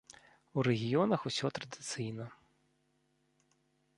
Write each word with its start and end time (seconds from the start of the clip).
У 0.59 0.63
рэгіёнах 0.67 1.27
усё 1.31 1.51
традыцыйна. 1.59 2.25